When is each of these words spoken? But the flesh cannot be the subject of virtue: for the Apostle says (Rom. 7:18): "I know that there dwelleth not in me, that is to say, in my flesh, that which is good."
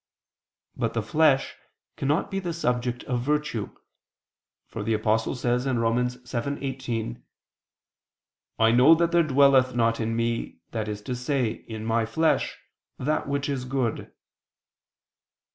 But 0.75 0.95
the 0.95 1.03
flesh 1.03 1.53
cannot 1.95 2.31
be 2.31 2.39
the 2.39 2.53
subject 2.53 3.03
of 3.03 3.21
virtue: 3.21 3.77
for 4.65 4.81
the 4.81 4.95
Apostle 4.95 5.35
says 5.35 5.67
(Rom. 5.67 5.97
7:18): 5.97 7.21
"I 8.57 8.71
know 8.71 8.95
that 8.95 9.11
there 9.11 9.21
dwelleth 9.21 9.75
not 9.75 9.99
in 9.99 10.15
me, 10.15 10.57
that 10.71 10.87
is 10.87 11.03
to 11.03 11.15
say, 11.15 11.51
in 11.51 11.85
my 11.85 12.07
flesh, 12.07 12.57
that 12.97 13.27
which 13.29 13.47
is 13.47 13.63
good." 13.65 14.11